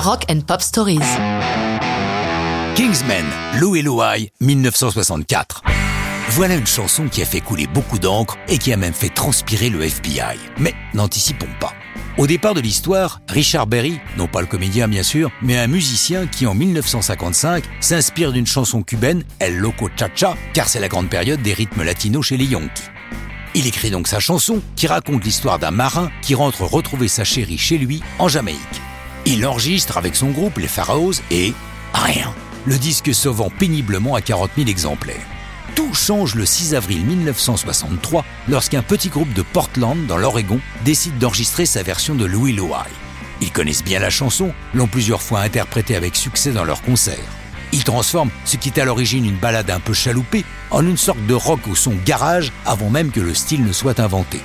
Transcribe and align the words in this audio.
Rock 0.00 0.26
and 0.30 0.42
Pop 0.46 0.62
Stories. 0.62 1.00
Kingsman, 2.76 3.24
Lou 3.58 3.74
et 3.74 3.82
Louie, 3.82 4.30
1964. 4.40 5.62
Voilà 6.30 6.54
une 6.54 6.68
chanson 6.68 7.08
qui 7.08 7.20
a 7.20 7.24
fait 7.24 7.40
couler 7.40 7.66
beaucoup 7.66 7.98
d'encre 7.98 8.36
et 8.46 8.58
qui 8.58 8.72
a 8.72 8.76
même 8.76 8.92
fait 8.92 9.08
transpirer 9.08 9.70
le 9.70 9.82
FBI. 9.82 10.38
Mais 10.58 10.72
n'anticipons 10.94 11.48
pas. 11.58 11.72
Au 12.16 12.28
départ 12.28 12.54
de 12.54 12.60
l'histoire, 12.60 13.20
Richard 13.28 13.66
Berry, 13.66 13.98
non 14.16 14.28
pas 14.28 14.40
le 14.40 14.46
comédien 14.46 14.86
bien 14.86 15.02
sûr, 15.02 15.32
mais 15.42 15.58
un 15.58 15.66
musicien 15.66 16.28
qui 16.28 16.46
en 16.46 16.54
1955 16.54 17.64
s'inspire 17.80 18.30
d'une 18.30 18.46
chanson 18.46 18.84
cubaine, 18.84 19.24
El 19.40 19.56
Loco 19.56 19.88
Cha-Cha, 19.96 20.36
car 20.54 20.68
c'est 20.68 20.80
la 20.80 20.88
grande 20.88 21.08
période 21.08 21.42
des 21.42 21.54
rythmes 21.54 21.82
latinos 21.82 22.26
chez 22.26 22.36
les 22.36 22.46
Yankees. 22.46 22.84
Il 23.56 23.66
écrit 23.66 23.90
donc 23.90 24.06
sa 24.06 24.20
chanson 24.20 24.62
qui 24.76 24.86
raconte 24.86 25.24
l'histoire 25.24 25.58
d'un 25.58 25.72
marin 25.72 26.08
qui 26.22 26.36
rentre 26.36 26.62
retrouver 26.62 27.08
sa 27.08 27.24
chérie 27.24 27.58
chez 27.58 27.78
lui 27.78 28.00
en 28.20 28.28
Jamaïque. 28.28 28.80
Il 29.30 29.46
enregistre 29.46 29.98
avec 29.98 30.16
son 30.16 30.30
groupe 30.30 30.56
les 30.56 30.68
Pharaohs 30.68 31.20
et 31.30 31.52
rien. 31.92 32.32
Le 32.64 32.78
disque 32.78 33.12
se 33.12 33.28
vend 33.28 33.50
péniblement 33.50 34.14
à 34.14 34.22
40 34.22 34.52
000 34.56 34.70
exemplaires. 34.70 35.26
Tout 35.74 35.92
change 35.92 36.34
le 36.34 36.46
6 36.46 36.74
avril 36.74 37.04
1963 37.04 38.24
lorsqu'un 38.48 38.82
petit 38.82 39.10
groupe 39.10 39.34
de 39.34 39.42
Portland, 39.42 40.06
dans 40.06 40.16
l'Oregon, 40.16 40.60
décide 40.86 41.18
d'enregistrer 41.18 41.66
sa 41.66 41.82
version 41.82 42.14
de 42.14 42.24
Louis 42.24 42.54
Louie. 42.54 42.72
Ils 43.42 43.52
connaissent 43.52 43.84
bien 43.84 44.00
la 44.00 44.08
chanson, 44.08 44.54
l'ont 44.72 44.86
plusieurs 44.86 45.20
fois 45.20 45.40
interprétée 45.40 45.94
avec 45.94 46.16
succès 46.16 46.52
dans 46.52 46.64
leurs 46.64 46.80
concerts. 46.80 47.18
Ils 47.72 47.84
transforment 47.84 48.30
ce 48.46 48.56
qui 48.56 48.70
est 48.70 48.80
à 48.80 48.86
l'origine 48.86 49.26
une 49.26 49.36
balade 49.36 49.68
un 49.68 49.78
peu 49.78 49.92
chaloupée 49.92 50.46
en 50.70 50.86
une 50.86 50.96
sorte 50.96 51.24
de 51.26 51.34
rock 51.34 51.60
au 51.70 51.74
son 51.74 51.92
garage 52.06 52.50
avant 52.64 52.88
même 52.88 53.10
que 53.10 53.20
le 53.20 53.34
style 53.34 53.62
ne 53.62 53.72
soit 53.72 54.00
inventé. 54.00 54.40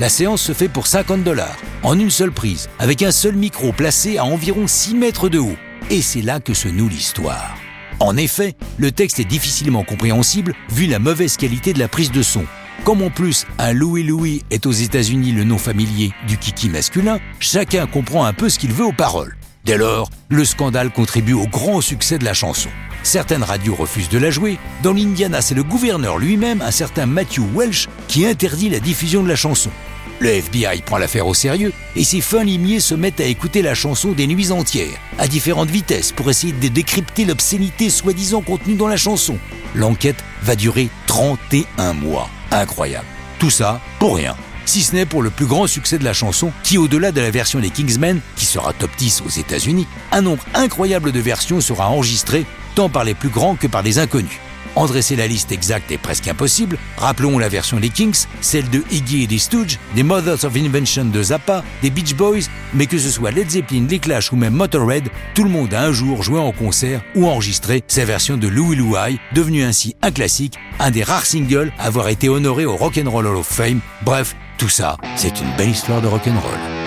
La 0.00 0.08
séance 0.08 0.40
se 0.40 0.54
fait 0.54 0.70
pour 0.70 0.86
50 0.86 1.24
dollars, 1.24 1.58
en 1.82 1.98
une 1.98 2.08
seule 2.08 2.32
prise, 2.32 2.70
avec 2.78 3.02
un 3.02 3.12
seul 3.12 3.34
micro 3.34 3.70
placé 3.70 4.16
à 4.16 4.24
environ 4.24 4.66
6 4.66 4.94
mètres 4.94 5.28
de 5.28 5.38
haut. 5.38 5.58
Et 5.90 6.00
c'est 6.00 6.22
là 6.22 6.40
que 6.40 6.54
se 6.54 6.68
noue 6.68 6.88
l'histoire. 6.88 7.58
En 7.98 8.16
effet, 8.16 8.56
le 8.78 8.92
texte 8.92 9.20
est 9.20 9.26
difficilement 9.26 9.84
compréhensible 9.84 10.54
vu 10.70 10.86
la 10.86 10.98
mauvaise 10.98 11.36
qualité 11.36 11.74
de 11.74 11.78
la 11.78 11.86
prise 11.86 12.12
de 12.12 12.22
son. 12.22 12.46
Comme 12.82 13.02
en 13.02 13.10
plus 13.10 13.46
un 13.58 13.74
Louis 13.74 14.02
Louis 14.02 14.42
est 14.50 14.64
aux 14.64 14.72
États-Unis 14.72 15.32
le 15.32 15.44
nom 15.44 15.58
familier 15.58 16.12
du 16.26 16.38
kiki 16.38 16.70
masculin, 16.70 17.18
chacun 17.38 17.86
comprend 17.86 18.24
un 18.24 18.32
peu 18.32 18.48
ce 18.48 18.58
qu'il 18.58 18.72
veut 18.72 18.86
aux 18.86 18.92
paroles. 18.92 19.36
Dès 19.66 19.76
lors, 19.76 20.08
le 20.30 20.46
scandale 20.46 20.90
contribue 20.92 21.34
au 21.34 21.46
grand 21.46 21.82
succès 21.82 22.16
de 22.16 22.24
la 22.24 22.32
chanson. 22.32 22.70
Certaines 23.02 23.42
radios 23.42 23.74
refusent 23.74 24.08
de 24.08 24.18
la 24.18 24.30
jouer. 24.30 24.58
Dans 24.82 24.94
l'Indiana, 24.94 25.42
c'est 25.42 25.54
le 25.54 25.62
gouverneur 25.62 26.16
lui-même, 26.16 26.62
un 26.62 26.70
certain 26.70 27.04
Matthew 27.04 27.42
Welsh, 27.54 27.88
qui 28.08 28.24
interdit 28.24 28.70
la 28.70 28.80
diffusion 28.80 29.22
de 29.22 29.28
la 29.28 29.36
chanson. 29.36 29.70
Le 30.18 30.28
FBI 30.28 30.82
prend 30.84 30.98
l'affaire 30.98 31.26
au 31.26 31.34
sérieux 31.34 31.72
et 31.96 32.04
ses 32.04 32.20
fins 32.20 32.44
limiers 32.44 32.80
se 32.80 32.94
mettent 32.94 33.20
à 33.20 33.24
écouter 33.24 33.62
la 33.62 33.74
chanson 33.74 34.12
des 34.12 34.26
nuits 34.26 34.50
entières, 34.50 34.98
à 35.18 35.26
différentes 35.26 35.70
vitesses, 35.70 36.12
pour 36.12 36.28
essayer 36.30 36.52
de 36.52 36.68
décrypter 36.68 37.24
l'obscénité 37.24 37.90
soi-disant 37.90 38.42
contenue 38.42 38.74
dans 38.74 38.88
la 38.88 38.96
chanson. 38.96 39.38
L'enquête 39.74 40.22
va 40.42 40.56
durer 40.56 40.88
31 41.06 41.94
mois. 41.94 42.28
Incroyable. 42.50 43.06
Tout 43.38 43.50
ça 43.50 43.80
pour 43.98 44.16
rien. 44.16 44.36
Si 44.66 44.82
ce 44.82 44.94
n'est 44.94 45.06
pour 45.06 45.22
le 45.22 45.30
plus 45.30 45.46
grand 45.46 45.66
succès 45.66 45.98
de 45.98 46.04
la 46.04 46.12
chanson, 46.12 46.52
qui 46.62 46.78
au-delà 46.78 47.12
de 47.12 47.20
la 47.20 47.30
version 47.30 47.58
des 47.58 47.70
Kingsmen, 47.70 48.20
qui 48.36 48.44
sera 48.44 48.72
top 48.72 48.90
10 48.98 49.22
aux 49.26 49.30
États-Unis, 49.30 49.86
un 50.12 50.20
nombre 50.20 50.44
incroyable 50.54 51.12
de 51.12 51.20
versions 51.20 51.60
sera 51.60 51.88
enregistré 51.88 52.44
tant 52.74 52.88
par 52.88 53.04
les 53.04 53.14
plus 53.14 53.30
grands 53.30 53.56
que 53.56 53.66
par 53.66 53.82
des 53.82 53.98
inconnus. 53.98 54.38
En 54.76 54.86
dresser 54.86 55.16
la 55.16 55.26
liste 55.26 55.52
exacte 55.52 55.90
est 55.90 55.98
presque 55.98 56.28
impossible. 56.28 56.78
Rappelons 56.96 57.38
la 57.38 57.48
version 57.48 57.78
des 57.78 57.88
Kings, 57.88 58.26
celle 58.40 58.68
de 58.70 58.82
Iggy 58.90 59.24
et 59.24 59.26
des 59.26 59.38
Stooges, 59.38 59.78
des 59.94 60.02
Mothers 60.02 60.44
of 60.44 60.56
Invention 60.56 61.06
de 61.06 61.22
Zappa, 61.22 61.64
des 61.82 61.90
Beach 61.90 62.14
Boys, 62.14 62.48
mais 62.74 62.86
que 62.86 62.98
ce 62.98 63.10
soit 63.10 63.30
Led 63.30 63.50
Zeppelin, 63.50 63.86
les 63.88 63.98
Clash 63.98 64.32
ou 64.32 64.36
même 64.36 64.54
Motorhead, 64.54 65.08
tout 65.34 65.44
le 65.44 65.50
monde 65.50 65.74
a 65.74 65.82
un 65.82 65.92
jour 65.92 66.22
joué 66.22 66.38
en 66.38 66.52
concert 66.52 67.02
ou 67.14 67.26
enregistré 67.26 67.82
sa 67.88 68.04
version 68.04 68.36
de 68.36 68.48
Louie 68.48 68.76
Louie, 68.76 69.18
devenu 69.34 69.64
ainsi 69.64 69.96
un 70.02 70.10
classique, 70.10 70.54
un 70.78 70.90
des 70.90 71.02
rares 71.02 71.26
singles 71.26 71.72
à 71.78 71.86
avoir 71.86 72.08
été 72.08 72.28
honoré 72.28 72.64
au 72.64 72.76
Rock'n'Roll 72.76 73.26
Hall 73.26 73.36
of 73.36 73.46
Fame. 73.46 73.80
Bref, 74.02 74.36
tout 74.58 74.68
ça, 74.68 74.96
c'est 75.16 75.40
une 75.40 75.56
belle 75.56 75.70
histoire 75.70 76.00
de 76.00 76.06
rock'n'roll. 76.06 76.79